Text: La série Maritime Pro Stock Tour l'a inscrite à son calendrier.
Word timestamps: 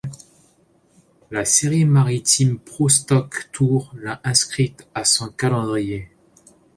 La 1.29 1.45
série 1.45 1.85
Maritime 1.85 2.57
Pro 2.57 2.89
Stock 2.89 3.49
Tour 3.51 3.93
l'a 3.99 4.19
inscrite 4.23 4.87
à 4.95 5.05
son 5.05 5.29
calendrier. 5.29 6.09